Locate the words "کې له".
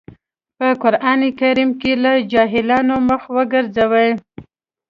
1.81-2.11